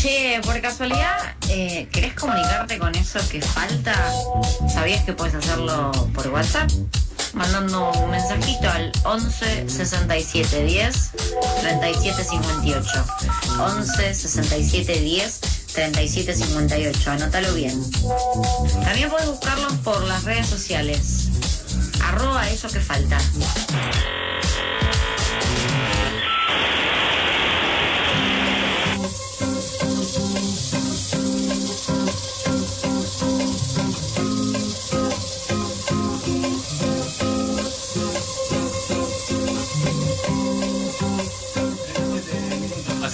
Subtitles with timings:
[0.00, 3.92] Che, por casualidad, eh, ¿querés comunicarte con eso que falta?
[4.72, 6.70] ¿Sabías que puedes hacerlo por WhatsApp?
[7.32, 11.10] Mandando un mensajito al 11 67 10
[11.62, 13.06] 37 58.
[13.58, 15.40] 11 67 10
[15.72, 17.10] 37 58.
[17.10, 17.74] Anótalo bien.
[18.84, 21.28] También puedes buscarlo por las redes sociales.
[22.04, 23.18] Arroba eso que falta.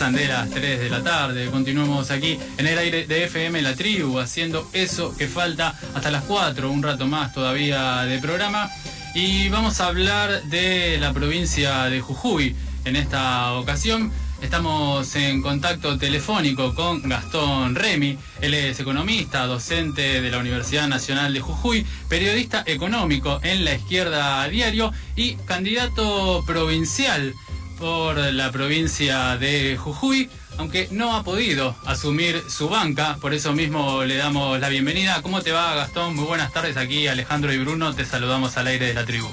[0.04, 4.18] De las 3 de la tarde, continuamos aquí en el aire de FM La Tribu,
[4.18, 8.68] haciendo eso que falta hasta las 4, un rato más todavía de programa.
[9.14, 12.54] Y vamos a hablar de la provincia de Jujuy.
[12.84, 18.18] En esta ocasión estamos en contacto telefónico con Gastón Remy.
[18.42, 24.46] Él es economista, docente de la Universidad Nacional de Jujuy, periodista económico en la izquierda
[24.48, 27.32] diario y candidato provincial
[27.78, 34.04] por la provincia de Jujuy, aunque no ha podido asumir su banca, por eso mismo
[34.04, 35.20] le damos la bienvenida.
[35.22, 36.14] ¿Cómo te va Gastón?
[36.14, 39.28] Muy buenas tardes aquí, Alejandro y Bruno, te saludamos al aire de la tribu.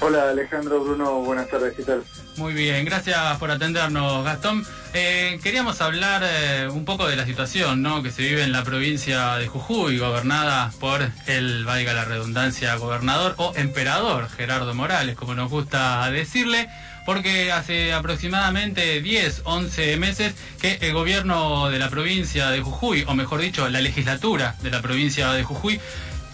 [0.00, 2.02] Hola Alejandro, Bruno, buenas tardes, ¿qué tal?
[2.36, 4.66] Muy bien, gracias por atendernos Gastón.
[4.92, 8.02] Eh, queríamos hablar eh, un poco de la situación ¿no?
[8.02, 13.34] que se vive en la provincia de Jujuy, gobernada por el, valga la redundancia, gobernador
[13.38, 16.68] o emperador Gerardo Morales, como nos gusta decirle
[17.04, 23.14] porque hace aproximadamente 10, 11 meses que el gobierno de la provincia de Jujuy, o
[23.14, 25.80] mejor dicho, la legislatura de la provincia de Jujuy,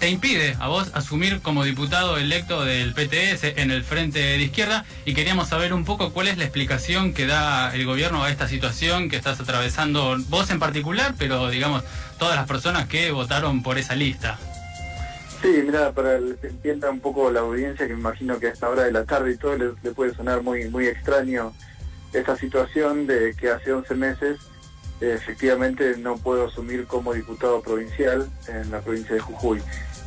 [0.01, 4.87] te impide a vos asumir como diputado electo del PTS en el Frente de Izquierda
[5.05, 8.49] y queríamos saber un poco cuál es la explicación que da el gobierno a esta
[8.49, 11.85] situación que estás atravesando vos en particular, pero digamos
[12.19, 14.39] todas las personas que votaron por esa lista.
[15.43, 18.69] Sí, mira, para que entienda un poco la audiencia, que me imagino que a esta
[18.69, 21.55] hora de la tarde y todo le, puede sonar muy muy extraño
[22.13, 24.39] esta situación de que hace 11 meses
[25.01, 29.63] eh, efectivamente no puedo asumir como diputado provincial en la provincia de Jujuy.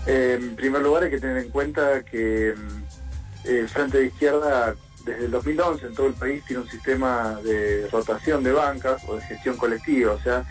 [0.06, 4.76] Eh, en primer lugar hay que tener en cuenta que mm, el Frente de Izquierda
[5.04, 9.16] desde el 2011 en todo el país tiene un sistema de rotación de bancas o
[9.16, 10.46] de gestión colectiva, o sea,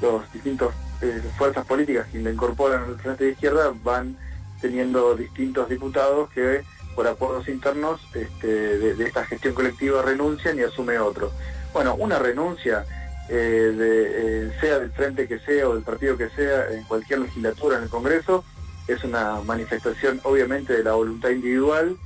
[0.00, 4.16] los distintos eh, fuerzas políticas que le incorporan al Frente de Izquierda van
[4.60, 6.62] teniendo distintos diputados que
[6.94, 11.30] por acuerdos internos este, de, esta gestión colectiva renuncian y asume otro.
[11.72, 12.84] Bueno, una renuncia,
[13.28, 17.76] eh, eh, sea del frente que sea o del partido que sea, en cualquier legislatura
[17.76, 18.44] en el Congreso,
[18.88, 21.96] es una manifestación obviamente de la voluntad individual,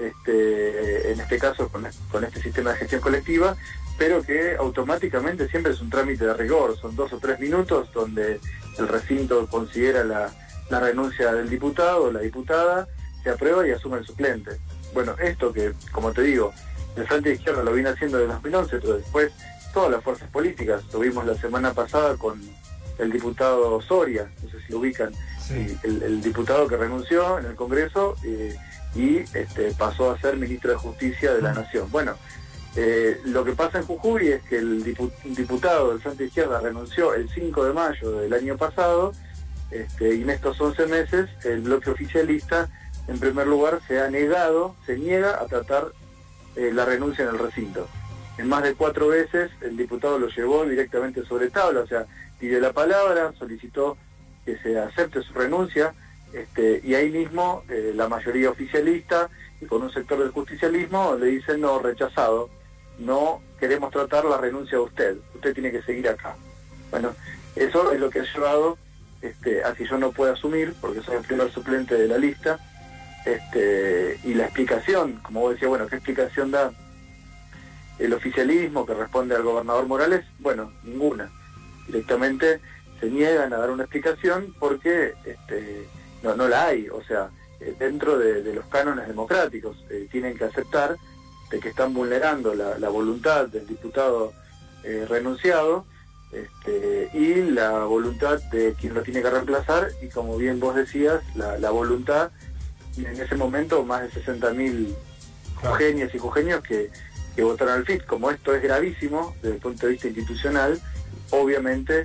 [0.00, 3.56] este, en este caso con, con este sistema de gestión colectiva,
[3.98, 8.40] pero que automáticamente siempre es un trámite de rigor, son dos o tres minutos donde
[8.78, 10.32] el recinto considera la,
[10.70, 12.88] la renuncia del diputado o la diputada,
[13.22, 14.52] se aprueba y asume el suplente.
[14.94, 16.52] Bueno, esto que, como te digo,
[16.96, 19.32] el Frente de Izquierda lo viene haciendo desde 2011, pero después
[19.74, 22.40] todas las fuerzas políticas, lo vimos la semana pasada con
[22.98, 25.12] el diputado Soria, no sé si lo ubican,
[25.82, 28.56] el, diputado que renunció en el Congreso eh,
[28.94, 31.88] y este, pasó a ser ministro de Justicia de la Nación.
[31.90, 32.16] Bueno,
[32.76, 34.82] eh, lo que pasa en Jujuy es que el
[35.24, 39.12] diputado del Frente Izquierda renunció el 5 de mayo del año pasado
[39.70, 42.68] este, y en estos 11 meses el bloque oficialista,
[43.08, 45.88] en primer lugar, se ha negado, se niega a tratar
[46.56, 47.88] eh, la renuncia en el recinto.
[48.38, 52.06] En más de cuatro veces el diputado lo llevó directamente sobre tabla, o sea,
[52.38, 53.96] pidió la palabra, solicitó
[54.44, 55.92] que se acepte su renuncia,
[56.32, 59.28] este, y ahí mismo eh, la mayoría oficialista
[59.60, 62.48] y con un sector del justicialismo le dicen no, rechazado,
[62.98, 66.36] no queremos tratar la renuncia de usted, usted tiene que seguir acá.
[66.90, 67.14] Bueno,
[67.56, 68.78] eso es lo que ha llevado
[69.22, 72.58] este, así yo no puedo asumir, porque soy el primer suplente de la lista,
[73.26, 76.72] este, y la explicación, como vos decías, bueno, ¿qué explicación da
[77.98, 80.24] el oficialismo que responde al gobernador Morales?
[80.38, 81.30] Bueno, ninguna.
[81.86, 82.60] Directamente
[82.98, 85.86] se niegan a dar una explicación porque este,
[86.22, 87.30] no, no la hay, o sea,
[87.60, 90.96] eh, dentro de, los cánones democráticos eh, tienen que aceptar
[91.50, 94.32] de que están vulnerando la, voluntad del diputado
[94.82, 95.84] eh, renunciado
[96.32, 101.22] este, y la voluntad de quien lo tiene que reemplazar y como bien vos decías,
[101.34, 102.30] la, voluntad
[102.96, 104.94] en ese momento más de 60.000
[105.62, 106.90] jujeñas y jujeños que,
[107.42, 108.04] votaron al FIT.
[108.04, 110.78] Como esto es gravísimo desde el punto de vista institucional,
[111.30, 112.02] obviamente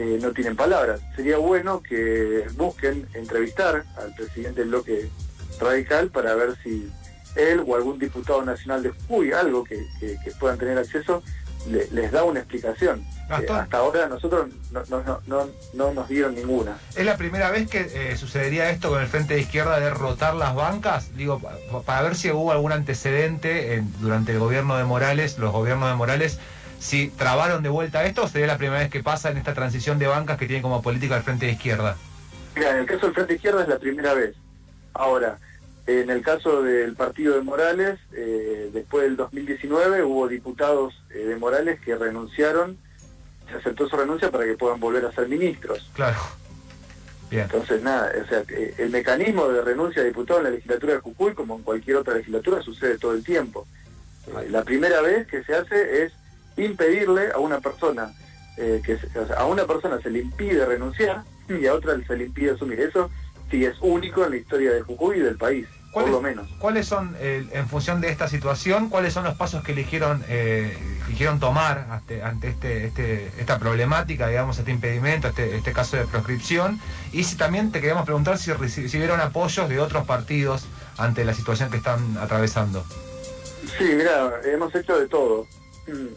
[0.00, 1.02] eh, no tienen palabras.
[1.14, 5.10] Sería bueno que busquen entrevistar al presidente del bloque
[5.60, 6.90] radical para ver si
[7.36, 9.84] él o algún diputado nacional de Jujuy, algo que,
[10.38, 11.22] puedan tener acceso,
[11.68, 16.76] les da una explicación hasta ahora nosotros no, no, no, no, nos dieron ninguna.
[16.96, 20.34] ¿Es la primera vez que eh, sucedería esto con el Frente de Izquierda de rotar
[20.34, 21.16] las bancas?
[21.16, 21.40] Digo,
[21.84, 26.38] para ver si hubo algún antecedente durante el gobierno de Morales, los gobiernos de Morales,
[26.80, 29.98] si trabaron de vuelta esto o sería la primera vez que pasa en esta transición
[29.98, 31.96] de bancas que tiene como política el Frente de Izquierda.
[32.56, 34.34] Mira, en el caso del Frente de Izquierda es la primera vez.
[34.94, 35.38] Ahora,
[35.86, 41.36] en el caso del partido de Morales, eh, después del 2019 hubo diputados eh, de
[41.36, 42.78] Morales que renunciaron,
[43.48, 45.90] se aceptó su renuncia para que puedan volver a ser ministros.
[45.92, 46.18] Claro.
[47.30, 47.42] Bien.
[47.44, 51.00] Entonces, nada, o sea, eh, el mecanismo de renuncia de diputado en la legislatura de
[51.00, 53.66] Jujuy, como en cualquier otra legislatura, sucede todo el tiempo.
[54.48, 56.12] la primera vez que se hace es
[56.56, 58.12] impedirle a una persona,
[58.56, 58.98] que
[59.36, 62.80] a una persona se le impide renunciar y a otra se le impide asumir.
[62.80, 63.10] Eso
[63.50, 66.48] sí es único en la historia de Jujuy y del país, por lo menos.
[66.58, 70.76] ¿Cuáles son, eh, en función de esta situación, cuáles son los pasos que eligieron, eh,
[71.06, 76.04] eligieron tomar ante, ante este, este, esta problemática, digamos, este impedimento, este, este caso de
[76.04, 76.80] proscripción?
[77.12, 81.70] Y si también te queríamos preguntar si recibieron apoyos de otros partidos ante la situación
[81.70, 82.84] que están atravesando.
[83.78, 85.46] Sí, mira, hemos hecho de todo,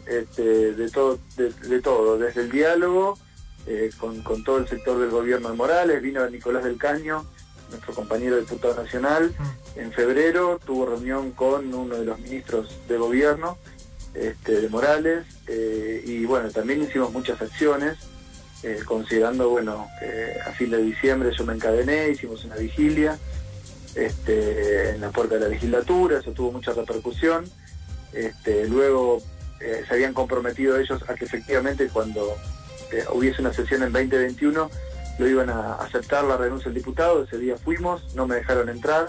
[0.06, 3.18] este, de todo, de todo, desde el diálogo
[3.66, 7.24] eh, con, todo el sector del gobierno de Morales, vino Nicolás del Caño,
[7.70, 9.80] nuestro compañero diputado nacional, mm.
[9.80, 13.56] en febrero tuvo reunión con uno de los ministros de gobierno
[14.12, 17.96] este, de Morales, eh, y bueno, también hicimos muchas acciones,
[18.62, 19.88] eh, considerando, bueno,
[20.46, 23.18] a fin de diciembre yo me encadené, hicimos una vigilia
[23.94, 27.46] este, en la puerta de la legislatura, eso tuvo mucha repercusión,
[28.12, 29.22] este, luego
[29.86, 32.36] se habían comprometido ellos a que efectivamente cuando
[32.92, 34.70] eh, hubiese una sesión en 2021,
[35.18, 39.08] lo iban a aceptar la renuncia del diputado, ese día fuimos, no me dejaron entrar,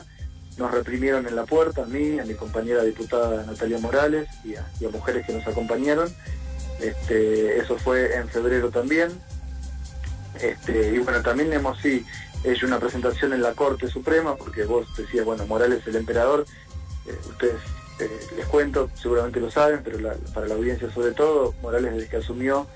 [0.58, 4.90] nos reprimieron en la puerta, a mí, a mi compañera diputada Natalia Morales y a,
[4.90, 6.10] mujeres que nos acompañaron.
[6.80, 9.10] Este, eso fue en febrero también.
[10.42, 15.26] Este, y bueno, también hemos hecho una presentación en la Corte Suprema, porque vos decías,
[15.26, 16.46] bueno, Morales es el emperador,
[17.06, 17.60] eh, ustedes
[18.00, 19.98] eh, les cuento, seguramente lo saben, pero
[20.34, 22.68] para la audiencia sobre todo, Morales desde que asumió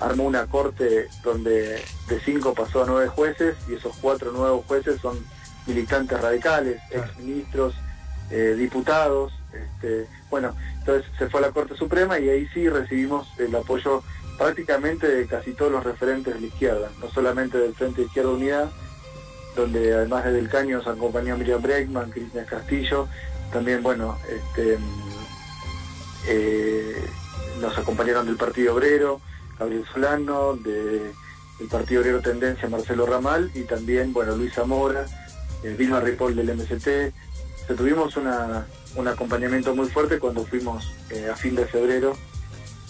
[0.00, 5.00] armó una corte donde de cinco pasó a nueve jueces y esos cuatro nuevos jueces
[5.00, 5.18] son
[5.66, 7.74] militantes radicales, ex ministros,
[8.30, 9.32] eh, diputados.
[9.52, 14.02] Este, bueno, entonces se fue a la Corte Suprema y ahí sí recibimos el apoyo
[14.36, 18.30] prácticamente de casi todos los referentes de la izquierda, no solamente del Frente de Izquierda
[18.30, 18.70] Unidad,
[19.56, 23.08] donde además de Del Caño nos acompañó Miriam Breckman, Cristina Castillo,
[23.52, 24.78] también, bueno, este,
[26.26, 27.08] eh,
[27.60, 29.20] nos acompañaron del Partido Obrero,
[29.58, 31.12] Gabriel Solano, de,
[31.58, 35.06] del Partido Obrero Tendencia Marcelo Ramal y también, bueno, Luis Zamora,
[35.62, 37.12] eh, Vilma Ripoll del MST.
[37.76, 38.66] tuvimos una,
[38.96, 42.16] un acompañamiento muy fuerte cuando fuimos eh, a fin de febrero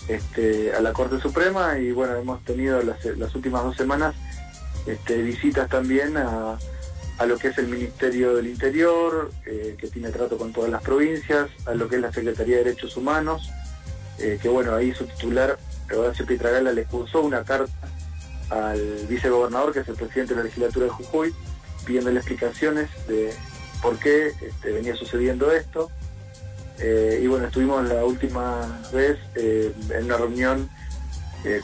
[0.08, 4.14] este, a la Corte Suprema y bueno, hemos tenido las, últimas dos semanas
[4.86, 6.58] este, visitas también a,
[7.18, 10.82] a, lo que es el Ministerio del Interior, eh, que tiene trato con todas las
[10.82, 13.50] provincias, a lo que es la Secretaría de Derechos Humanos,
[14.18, 15.58] eh, que bueno, ahí su titular
[15.96, 17.72] Horacio Pietragala le expuso una carta
[18.50, 21.34] al vicegobernador, que es el presidente de la legislatura de Jujuy,
[21.84, 23.32] pidiéndole explicaciones de
[23.82, 25.90] por qué este, venía sucediendo esto.
[26.78, 30.70] Eh, y bueno, estuvimos la última vez en una reunión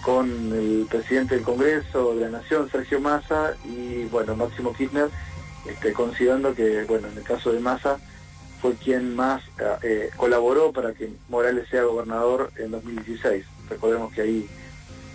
[0.03, 5.09] con el presidente del Congreso de la Nación, Sergio Massa, y bueno, Máximo Kirchner,
[5.67, 7.99] este, considerando que, bueno, en el caso de Massa,
[8.61, 9.43] fue quien más
[10.17, 13.45] colaboró para que Morales sea gobernador en 2016.
[13.69, 14.49] Recordemos que ahí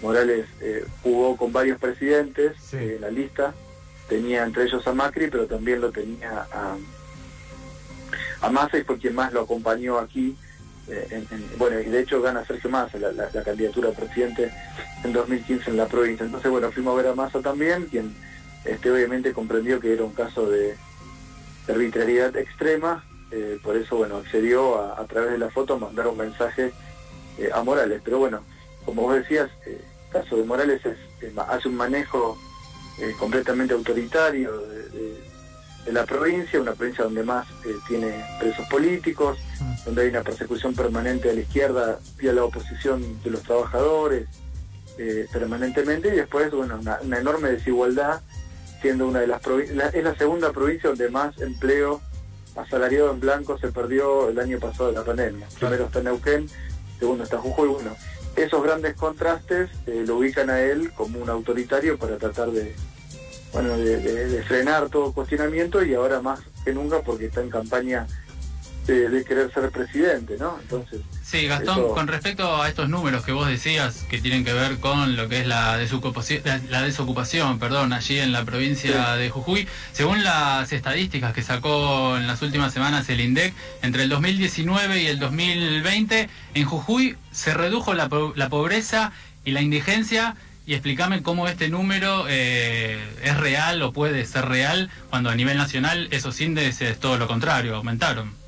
[0.02, 3.54] Morales eh, jugó con varios presidentes en la lista,
[4.08, 6.78] tenía entre ellos a Macri, pero también lo tenía a,
[8.42, 10.38] a Massa y fue quien más lo acompañó aquí.
[10.88, 11.24] Eh,
[11.58, 14.52] bueno, y de hecho gana Sergio Massa la, candidatura a presidente
[15.04, 16.26] en 2015 en la provincia.
[16.26, 18.16] Entonces, bueno, fuimos a ver a Massa también, quien
[18.66, 20.76] este, obviamente comprendió que era un caso de,
[21.68, 26.08] arbitrariedad extrema, eh, por eso, bueno, accedió a, a través de la foto a mandar
[26.08, 26.72] un mensaje
[27.38, 28.02] eh, a Morales.
[28.04, 28.44] Pero bueno,
[28.86, 30.98] como vos decías, el eh, caso de Morales es,
[31.38, 32.38] hace un manejo
[33.18, 35.30] completamente autoritario de,
[35.94, 37.48] la provincia, una provincia donde más
[37.88, 39.86] tiene presos políticos, mm.
[39.86, 44.28] donde hay una persecución permanente de la izquierda y a la oposición de los trabajadores
[45.32, 48.22] permanentemente y después bueno una, enorme desigualdad
[48.82, 52.02] siendo una de las provincias, es la segunda provincia donde más empleo
[52.56, 55.48] asalariado en blanco se perdió el año pasado de la pandemia.
[55.60, 56.50] Primero está Neuquén
[57.00, 57.96] segundo está Jujuy, bueno,
[58.36, 62.76] esos grandes contrastes eh, lo ubican a él como un autoritario para tratar de,
[63.54, 68.06] bueno, de, frenar todo cuestionamiento y ahora más que nunca porque está en campaña
[68.90, 70.58] de, querer ser presidente, ¿no?
[70.62, 71.02] Entonces.
[71.24, 75.16] Sí, Gastón, con respecto a estos números que vos decías que tienen que ver con
[75.16, 80.24] lo que es la desocupación, la desocupación, perdón, allí en la provincia de Jujuy, según
[80.24, 85.20] las estadísticas que sacó en las últimas semanas el INDEC, entre el 2019 y el
[85.20, 89.12] 2020, en Jujuy se redujo la, la pobreza
[89.46, 90.36] y la indigencia
[90.70, 95.58] y explícame cómo este número eh, es real o puede ser real cuando a nivel
[95.58, 98.39] nacional esos índices todo lo contrario, aumentaron.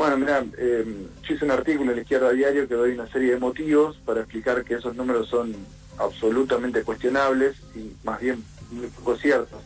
[0.00, 0.82] Bueno, mira, eh,
[1.28, 4.20] yo hice un artículo en la Izquierda Diario que doy una serie de motivos para
[4.20, 5.54] explicar que esos números son
[5.98, 9.60] absolutamente cuestionables y más bien muy poco ciertos.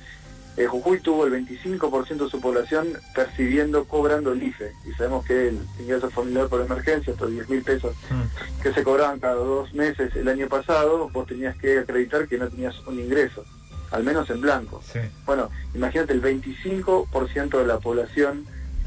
[0.56, 4.72] Eh, Jujuy tuvo el 25% de su población percibiendo, cobrando el IFE.
[4.90, 8.60] Y sabemos que el ingreso familiar por emergencia, estos 10 mil pesos mm.
[8.60, 12.48] que se cobraban cada dos meses el año pasado, vos tenías que acreditar que no
[12.48, 13.44] tenías un ingreso,
[13.92, 14.82] al menos en blanco.
[15.26, 18.46] Bueno, imagínate, el 25% de la población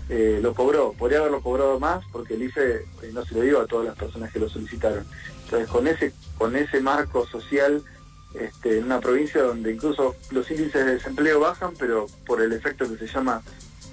[0.09, 0.93] eh, lo cobró.
[0.93, 3.97] Podría haberlo cobrado más porque el IFE eh, no se lo dio a todas las
[3.97, 5.05] personas que lo solicitaron.
[5.43, 7.83] Entonces, con ese, con ese marco social,
[8.33, 12.89] este, en una provincia donde incluso los índices de desempleo bajan, pero por el efecto
[12.89, 13.41] que se llama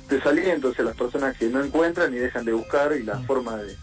[0.09, 3.27] desaliento, entonces las personas que no encuentran y dejan de buscar y la mm.
[3.27, 3.77] forma de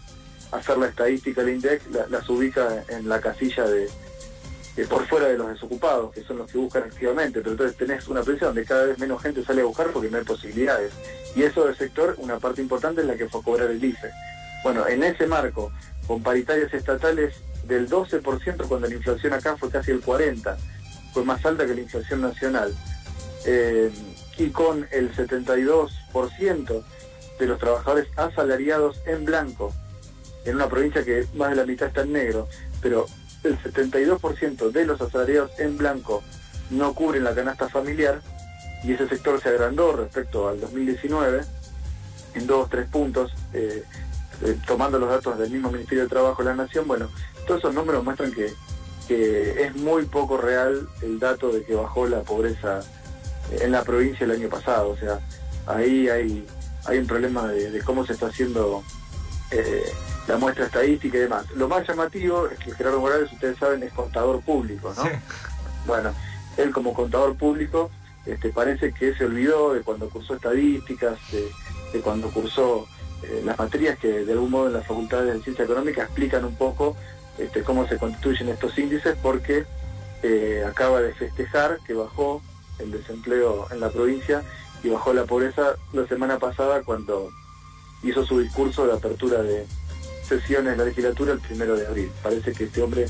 [0.52, 3.88] hacer la estadística, el index, las ubica en la casilla de,
[4.88, 8.22] por fuera de los desocupados, que son los que buscan activamente, pero entonces tenés una
[8.22, 10.92] provincia donde cada vez menos gente sale a buscar porque no hay posibilidades.
[11.36, 14.10] Y eso del sector, una parte importante es la que fue a cobrar el IFE.
[14.64, 15.70] Bueno, en ese marco,
[16.06, 20.56] con paritarias estatales del 12% cuando la inflación acá fue casi el 40%,
[21.12, 22.74] fue más alta que la inflación nacional,
[23.44, 23.90] eh,
[24.38, 26.84] y con el 72%
[27.38, 29.74] de los trabajadores asalariados en blanco,
[30.44, 32.48] en una provincia que más de la mitad está en negro,
[32.80, 33.06] pero
[33.44, 36.22] el 72% de los asalariados en blanco
[36.70, 38.20] no cubren la canasta familiar
[38.84, 41.42] y ese sector se agrandó respecto al 2019
[42.34, 43.84] en dos tres puntos, eh,
[44.42, 47.10] eh, tomando los datos del mismo Ministerio de Trabajo de la Nación, bueno,
[47.46, 48.52] todos esos números muestran que,
[49.08, 52.80] es muy poco real el dato de que bajó la pobreza
[53.50, 55.20] en la provincia el año pasado, o sea,
[55.66, 56.46] ahí hay,
[56.86, 58.82] hay un problema de, cómo se está haciendo
[59.50, 59.84] eh,
[60.26, 61.50] la muestra estadística y demás.
[61.52, 65.04] Lo más llamativo es que Gerardo Morales, ustedes saben, es contador público, ¿no?
[65.86, 66.12] Bueno,
[66.56, 67.90] él como contador público
[68.24, 71.18] este, parece que se olvidó de cuando cursó estadísticas,
[71.92, 72.86] de, cuando cursó
[73.22, 76.54] eh, las materias que de algún modo en las facultades de ciencia económica explican un
[76.54, 76.96] poco
[77.38, 79.64] este, cómo se constituyen estos índices, porque
[80.22, 82.40] eh, acaba de festejar que bajó
[82.78, 84.42] el desempleo en la provincia
[84.84, 87.30] y bajó la pobreza la semana pasada cuando
[88.02, 89.66] hizo su discurso de apertura de,
[90.40, 92.10] sesiones de la legislatura el primero de abril.
[92.22, 93.06] Parece que este hombre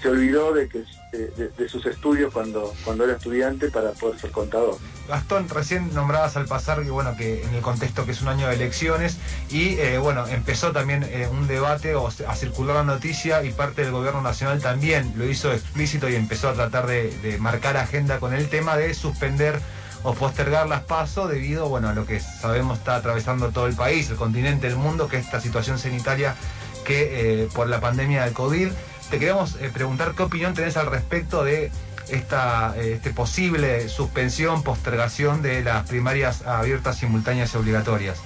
[0.00, 4.76] se olvidó de que de, sus estudios cuando, cuando era estudiante para poder ser contador.
[5.08, 8.48] Gastón, recién nombrabas al pasar que bueno que en el contexto que es un año
[8.48, 9.16] de elecciones
[9.50, 13.82] y eh, bueno empezó también eh, un debate o a circular la noticia y parte
[13.82, 18.34] del gobierno nacional también lo hizo explícito y empezó a tratar de marcar agenda con
[18.34, 19.60] el tema de suspender
[20.06, 20.84] o postergar las
[21.28, 25.08] debido bueno, a lo que sabemos está atravesando todo el país, el continente, el mundo,
[25.08, 26.36] que es esta situación sanitaria
[26.84, 28.68] que eh, por la pandemia del COVID.
[29.10, 31.72] Te queremos eh, preguntar qué opinión tenés al respecto de
[32.08, 38.20] esta eh, este posible suspensión, postergación de las primarias abiertas, simultáneas y obligatorias.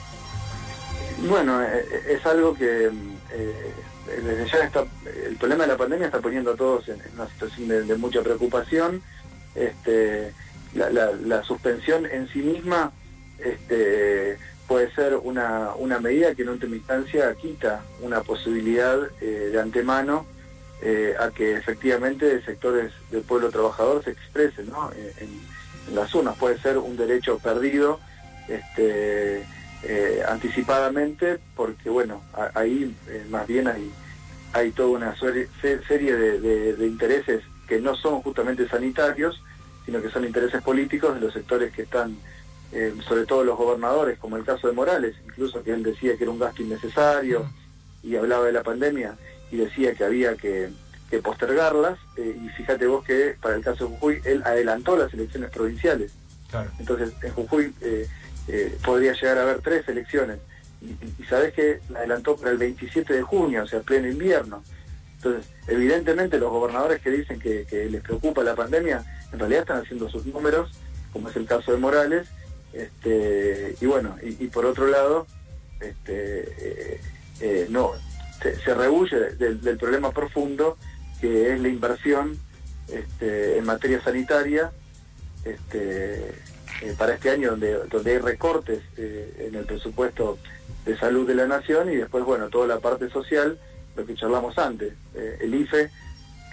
[1.27, 2.91] Bueno, es algo que
[4.07, 4.85] desde ya está,
[5.27, 8.21] el problema de la pandemia está poniendo a todos en, una situación de, de mucha
[8.21, 9.03] preocupación.
[9.55, 10.33] Este,
[10.75, 12.93] la, suspensión en sí misma
[13.39, 14.39] este,
[14.71, 20.27] puede ser una, una medida que en última instancia quita una posibilidad eh, de antemano
[20.83, 24.71] eh, a que efectivamente sectores del pueblo trabajador se expresen
[25.19, 25.51] en,
[25.93, 26.37] las urnas.
[26.37, 27.99] Puede ser un derecho perdido
[28.47, 29.45] este,
[29.83, 32.23] eh, anticipadamente porque, bueno,
[32.55, 32.95] ahí
[33.29, 33.91] más bien hay,
[34.53, 39.43] hay toda una serie de intereses que no son justamente sanitarios,
[39.85, 42.17] sino que son intereses políticos de los sectores que están,
[42.73, 46.25] eh, sobre todo los gobernadores, como el caso de Morales, incluso que él decía que
[46.25, 47.49] era un gasto innecesario
[48.03, 49.17] y hablaba de la pandemia
[49.51, 50.71] y decía que había que,
[51.25, 55.51] postergarlas, eh, y fíjate vos que para el caso de Jujuy él adelantó las elecciones
[55.51, 56.13] provinciales.
[56.79, 58.07] Entonces en Jujuy eh,
[58.85, 60.39] podría llegar a haber tres elecciones.
[60.81, 64.63] Y, y sabés que la adelantó para el 27 de junio, o sea, pleno invierno.
[65.23, 70.09] Entonces, evidentemente los gobernadores que dicen que, les preocupa la pandemia, en realidad están haciendo
[70.11, 70.71] sus números,
[71.13, 72.29] como es el caso de Morales,
[72.73, 75.27] este, y bueno, y, por otro lado,
[75.81, 77.01] este, eh,
[77.41, 77.93] eh, no,
[78.43, 80.77] se, se rehuye del, problema profundo
[81.21, 82.39] que es la inversión
[82.89, 84.73] este, en materia sanitaria,
[85.45, 86.29] este,
[86.83, 90.39] eh, para este año donde, hay recortes en el presupuesto
[90.87, 93.59] de salud de la nación y después, bueno, toda la parte social,
[93.97, 95.91] lo que charlamos antes, el IFE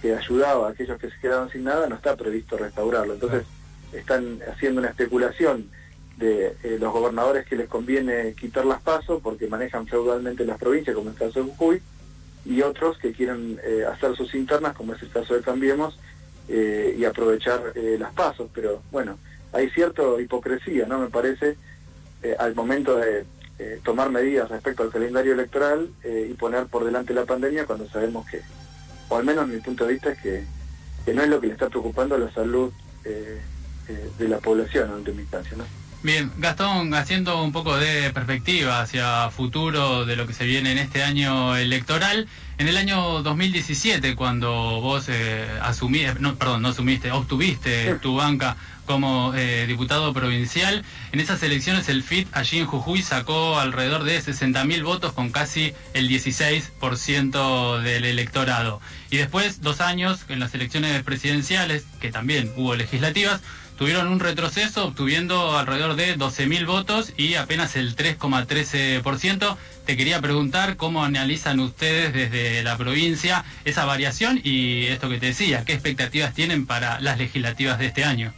[0.00, 3.14] que ayudaba a aquellos que se quedaban sin nada, no está previsto restaurarlo.
[3.14, 3.44] Entonces,
[3.92, 5.68] están haciendo una especulación
[6.16, 11.10] de los gobernadores que les conviene quitar las pasos porque manejan feudalmente las provincias, como
[11.10, 11.82] el caso de Jujuy,
[12.44, 15.98] y otros que quieren hacer sus internas, como es el caso de Cambiemos,
[16.48, 18.50] y aprovechar las pasos.
[18.52, 19.16] Pero bueno,
[19.52, 20.98] hay cierta hipocresía, ¿no?
[20.98, 21.56] Me parece,
[22.22, 23.24] eh, al momento de
[23.58, 27.88] eh, tomar medidas respecto al calendario electoral eh, y poner por delante la pandemia cuando
[27.88, 28.40] sabemos que,
[29.08, 30.44] o al menos mi punto de vista es que,
[31.12, 32.70] no es lo que le está preocupando la salud
[33.04, 35.64] de la población en última instancia, ¿no?
[36.02, 40.78] Bien, Gastón, haciendo un poco de perspectiva hacia futuro de lo que se viene en
[40.78, 45.08] este año electoral, en el año 2017, cuando vos
[45.60, 48.56] asumiste, no, perdón, no asumiste, obtuviste tu banca
[48.88, 50.82] como eh, diputado provincial.
[51.12, 55.74] En esas elecciones el FIT allí en Jujuy sacó alrededor de 60.000 votos con casi
[55.92, 58.80] el 16% del electorado.
[59.10, 63.42] Y después, dos años, en las elecciones presidenciales, que también hubo legislativas,
[63.76, 69.56] tuvieron un retroceso obtuviendo alrededor de 12.000 votos y apenas el 3,13%.
[69.84, 75.26] Te quería preguntar cómo analizan ustedes desde la provincia esa variación y esto que te
[75.26, 78.32] decía, qué expectativas tienen para las legislativas de este año.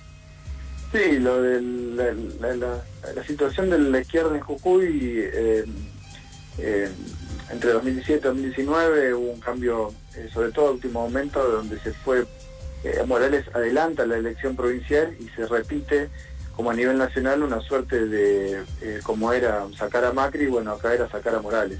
[0.93, 5.65] Sí, lo de la, situación de la izquierda en Jujuy, eh,
[6.59, 6.89] eh,
[7.49, 11.93] entre 2017 y 2019 hubo un cambio, eh, sobre todo en último momento, donde se
[11.93, 12.27] fue,
[13.07, 16.09] Morales adelanta la elección provincial y se repite
[16.57, 18.65] como a nivel nacional una suerte de,
[19.05, 21.79] como era sacar a Macri, bueno, acá era sacar a Morales.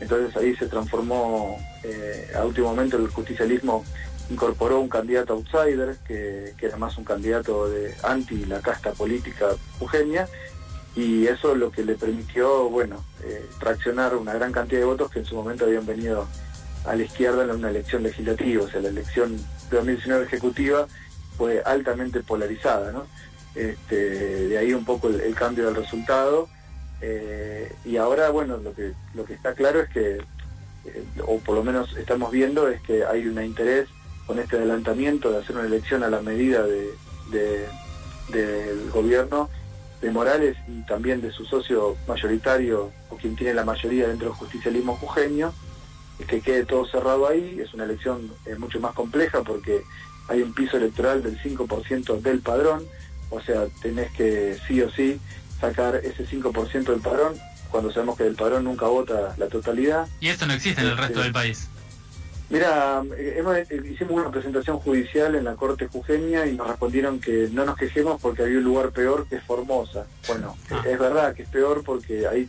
[0.00, 1.58] Entonces ahí se transformó
[2.34, 3.84] a último momento el justicialismo
[4.30, 9.48] incorporó un candidato outsider, que, era más un candidato de anti la casta política
[9.80, 10.28] Eugenia,
[10.94, 15.20] y eso lo que le permitió, bueno, eh, traccionar una gran cantidad de votos que
[15.20, 16.26] en su momento habían venido
[16.84, 20.86] a la izquierda en una elección legislativa, o sea, la elección de 2019 ejecutiva
[21.36, 23.06] fue altamente polarizada, ¿no?
[23.54, 26.48] Este, de ahí un poco el, cambio del resultado,
[27.00, 31.54] eh, y ahora, bueno, lo que, lo que está claro es que, eh, o por
[31.56, 33.88] lo menos estamos viendo, es que hay un interés
[34.28, 37.66] con este adelantamiento de hacer una elección a la medida de,
[38.28, 39.48] del gobierno
[40.02, 44.36] de Morales y también de su socio mayoritario o quien tiene la mayoría dentro del
[44.36, 45.54] justicialismo jujeño,
[46.28, 49.80] que quede todo cerrado ahí, es una elección eh, mucho más compleja porque
[50.28, 52.84] hay un piso electoral del 5% del padrón,
[53.30, 55.18] o sea, tenés que sí o sí
[55.58, 57.34] sacar ese 5% del padrón,
[57.70, 60.06] cuando sabemos que del padrón nunca vota la totalidad.
[60.20, 61.70] Y esto no existe en el resto del país.
[62.50, 63.42] Mira, eh,
[63.92, 68.20] hicimos una presentación judicial en la Corte Jujeña y nos respondieron que no nos quejemos
[68.20, 70.06] porque había un lugar peor que es Formosa.
[70.26, 70.82] Bueno, ah.
[70.86, 72.48] es verdad que es peor porque ahí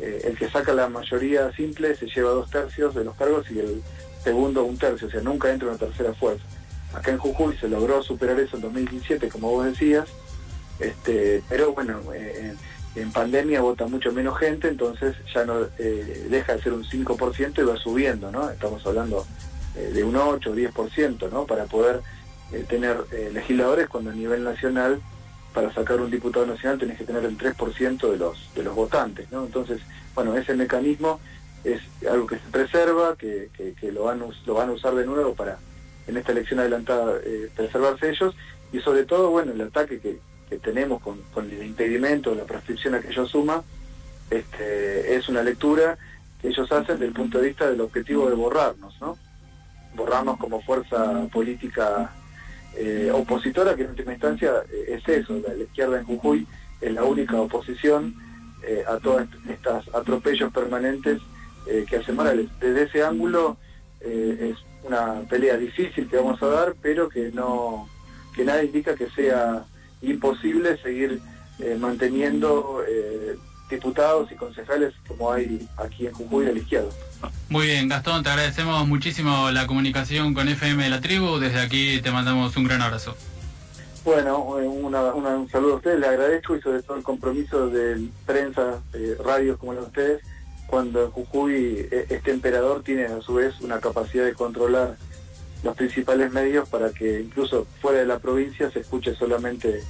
[0.00, 3.60] eh, el que saca la mayoría simple se lleva dos tercios de los cargos y
[3.60, 3.82] el
[4.22, 6.44] segundo un tercio, o sea, nunca entra una tercera fuerza.
[6.92, 10.08] Acá en Jujuy se logró superar eso en 2017, como vos decías,
[10.80, 12.54] este, pero bueno, eh,
[13.00, 17.58] en pandemia vota mucho menos gente, entonces ya no eh, deja de ser un 5%
[17.58, 18.50] y va subiendo, ¿no?
[18.50, 19.26] Estamos hablando
[19.76, 21.46] eh, de un 8 o 10%, ¿no?
[21.46, 22.00] Para poder
[22.52, 22.96] eh, tener
[23.32, 25.00] legisladores cuando a nivel nacional,
[25.52, 29.30] para sacar un diputado nacional tenés que tener el 3% de los, de los votantes,
[29.30, 29.44] ¿no?
[29.44, 29.80] Entonces,
[30.14, 31.20] bueno, ese mecanismo
[31.64, 35.34] es algo que se preserva, que, que, lo, van, lo van a usar de nuevo
[35.34, 35.58] para
[36.06, 37.20] en esta elección adelantada
[37.54, 38.34] preservarse ellos
[38.72, 43.00] y sobre todo, bueno, el ataque que, que tenemos con, el impedimento, la prescripción a
[43.00, 43.62] que ellos suma,
[44.30, 45.98] este, es una lectura
[46.40, 49.18] que ellos hacen desde el punto de vista del objetivo de borrarnos, ¿no?
[49.94, 52.12] Borrarnos como fuerza política
[52.76, 56.46] eh, opositora, que en última instancia eh, es eso, la, izquierda en Jujuy
[56.80, 58.14] es la única oposición
[58.62, 61.20] eh, a todas estas atropellos permanentes
[61.86, 62.48] que hace Morales.
[62.60, 63.58] Desde ese ángulo
[64.00, 67.86] es una pelea difícil que vamos a dar, pero que no
[68.34, 69.66] que nada indica que sea
[70.02, 71.20] imposible seguir
[71.58, 73.36] eh, manteniendo eh,
[73.70, 76.90] diputados y concejales como hay aquí en Jujuy a la izquierda.
[77.48, 81.38] Muy bien, Gastón, te agradecemos muchísimo la comunicación con FM de la Tribu.
[81.38, 83.16] Desde aquí te mandamos un gran abrazo.
[84.04, 88.80] Bueno, eh, un saludo a ustedes, les agradezco y sobre todo el compromiso de prensa,
[89.24, 90.22] radios como los de ustedes,
[90.66, 94.96] cuando en Jujuy este emperador tiene a su vez una capacidad de controlar
[95.62, 99.82] los principales medios para que incluso fuera de la provincia se escuche solamente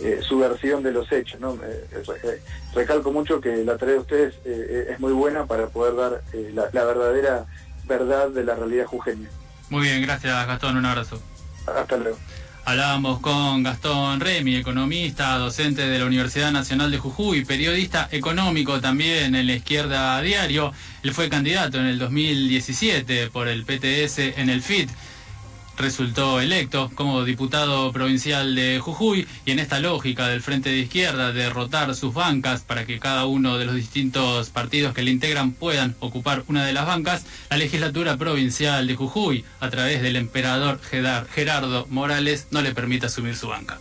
[0.00, 1.40] eh, su versión de los hechos.
[1.40, 1.54] ¿no?
[1.62, 2.42] Eh, eh,
[2.74, 6.22] recalco mucho que la tarea de ustedes es muy buena para poder dar
[6.72, 7.46] la, verdadera
[7.84, 9.28] verdad de la realidad jujeña.
[9.68, 11.20] Muy bien, gracias Gastón, un abrazo.
[11.66, 12.16] Hasta luego.
[12.64, 19.34] Hablábamos con Gastón Remy, economista, docente de la Universidad Nacional de Jujuy, periodista económico también
[19.34, 20.72] en la izquierda diario.
[21.02, 24.90] Él fue candidato en el 2017 por el PTS en el FIT
[25.80, 31.32] resultó electo como diputado provincial de Jujuy y en esta lógica del Frente de Izquierda
[31.32, 35.52] de derrotar sus bancas para que cada uno de los distintos partidos que le integran
[35.52, 40.80] puedan ocupar una de las bancas, la legislatura provincial de Jujuy, a través del emperador
[40.82, 43.78] Gerardo Morales, no le permite asumir su banca.